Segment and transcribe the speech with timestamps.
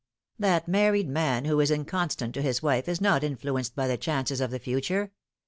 [0.39, 4.41] The married man who is inconstant to his wife is not influenced by the chances
[4.41, 5.11] of the future.